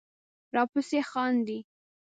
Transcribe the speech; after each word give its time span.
راپسې 0.55 0.99
خاندې 1.09 1.57